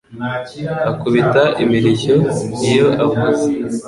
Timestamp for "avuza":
3.05-3.47